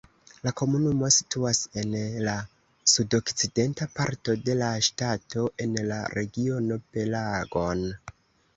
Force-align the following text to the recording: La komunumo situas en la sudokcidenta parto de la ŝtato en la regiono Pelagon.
La 0.45 0.51
komunumo 0.59 1.09
situas 1.15 1.59
en 1.81 1.91
la 2.27 2.33
sudokcidenta 2.95 3.89
parto 3.99 4.37
de 4.49 4.57
la 4.63 4.73
ŝtato 4.89 5.47
en 5.67 5.79
la 5.93 6.01
regiono 6.17 6.83
Pelagon. 6.97 7.89